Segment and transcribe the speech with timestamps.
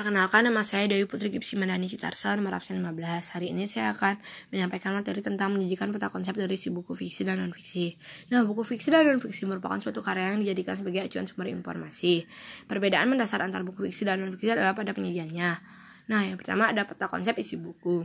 [0.00, 4.16] Perkenalkan nama saya Dewi Putri Gipsi Mandani Citarsa nomor absen 15 Hari ini saya akan
[4.48, 8.00] menyampaikan materi tentang menyajikan peta konsep dari si buku fiksi dan non-fiksi.
[8.32, 12.24] Nah buku fiksi dan non-fiksi merupakan suatu karya yang dijadikan sebagai acuan sumber informasi.
[12.64, 15.50] Perbedaan mendasar antara buku fiksi dan non-fiksi adalah pada penyajiannya.
[16.08, 18.00] Nah yang pertama ada peta konsep isi buku.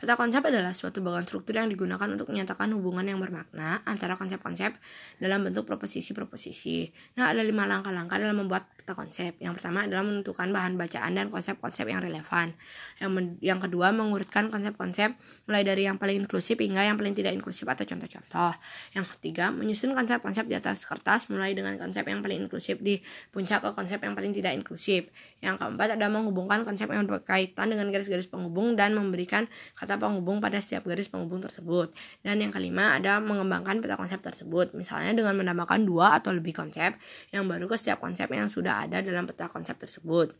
[0.00, 4.74] Peta konsep adalah suatu bagian struktur yang digunakan untuk menyatakan hubungan yang bermakna antara konsep-konsep
[5.22, 6.90] dalam bentuk proposisi-proposisi.
[7.14, 9.32] Nah, ada lima langkah-langkah dalam membuat peta konsep.
[9.40, 12.52] Yang pertama adalah menentukan bahan bacaan dan konsep-konsep yang relevan.
[13.00, 15.16] Yang, yang kedua, mengurutkan konsep-konsep
[15.48, 18.52] mulai dari yang paling inklusif hingga yang paling tidak inklusif atau contoh-contoh.
[18.92, 23.00] Yang ketiga, menyusun konsep-konsep di atas kertas mulai dengan konsep yang paling inklusif di
[23.32, 25.08] puncak ke konsep yang paling tidak inklusif.
[25.40, 29.48] Yang keempat adalah menghubungkan konsep yang berkaitan dengan garis-garis penghubung dan memberikan
[29.80, 31.88] kata penghubung pada setiap garis penghubung tersebut.
[32.20, 36.92] Dan yang kelima ada mengembangkan peta konsep tersebut, misalnya dengan menambahkan dua atau lebih konsep
[37.32, 40.34] yang baru ke setiap konsep yang sudah ada dalam peta konsep tersebut.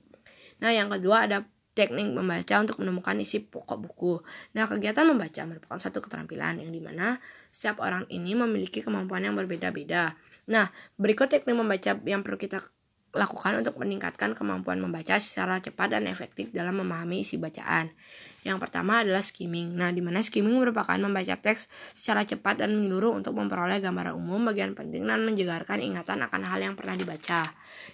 [0.59, 4.15] Nah, yang kedua ada teknik membaca untuk menemukan isi pokok buku.
[4.55, 7.19] Nah, kegiatan membaca merupakan satu keterampilan yang di mana
[7.51, 10.15] setiap orang ini memiliki kemampuan yang berbeda-beda.
[10.51, 12.63] Nah, berikut teknik membaca yang perlu kita
[13.15, 17.95] lakukan untuk meningkatkan kemampuan membaca secara cepat dan efektif dalam memahami isi bacaan.
[18.45, 19.73] Yang pertama adalah skimming.
[19.73, 24.45] Nah, di mana skimming merupakan membaca teks secara cepat dan menyeluruh untuk memperoleh gambaran umum,
[24.45, 27.49] bagian penting dan menjegarkan ingatan akan hal yang pernah dibaca.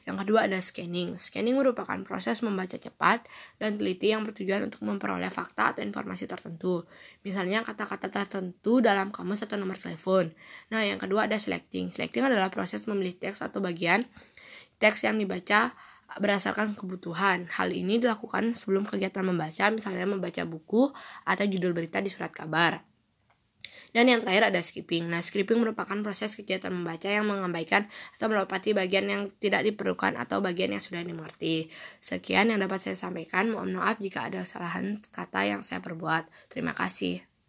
[0.09, 1.15] Yang kedua ada scanning.
[1.15, 3.31] Scanning merupakan proses membaca cepat
[3.63, 6.83] dan teliti yang bertujuan untuk memperoleh fakta atau informasi tertentu.
[7.23, 10.35] Misalnya kata-kata tertentu dalam kamus atau nomor telepon.
[10.75, 11.95] Nah, yang kedua ada selecting.
[11.95, 14.03] Selecting adalah proses memilih teks atau bagian
[14.81, 15.71] teks yang dibaca
[16.19, 17.47] berdasarkan kebutuhan.
[17.55, 20.91] Hal ini dilakukan sebelum kegiatan membaca, misalnya membaca buku
[21.23, 22.83] atau judul berita di surat kabar.
[23.91, 25.11] Dan yang terakhir ada skipping.
[25.11, 30.39] Nah, skipping merupakan proses kegiatan membaca yang mengabaikan atau melewati bagian yang tidak diperlukan atau
[30.39, 31.67] bagian yang sudah dimengerti.
[31.99, 33.51] Sekian yang dapat saya sampaikan.
[33.51, 36.31] Mohon maaf jika ada kesalahan kata yang saya perbuat.
[36.47, 37.30] Terima kasih.